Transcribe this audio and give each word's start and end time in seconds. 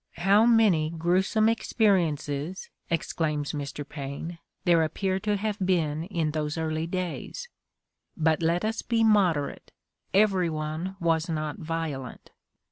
"How 0.17 0.47
many 0.47 0.89
gruesome 0.89 1.47
experiences," 1.47 2.71
exclaims 2.89 3.51
Mr. 3.51 3.87
Paine, 3.87 4.39
"there 4.65 4.81
appear 4.81 5.19
to 5.19 5.37
have 5.37 5.59
been 5.63 6.05
in 6.05 6.31
those 6.31 6.57
early 6.57 6.87
days!'' 6.87 7.47
But 8.17 8.41
let 8.41 8.65
us 8.65 8.81
be 8.81 9.03
moderate: 9.03 9.71
every 10.11 10.49
one 10.49 10.95
was 10.99 11.29
not 11.29 11.57
violent. 11.59 12.31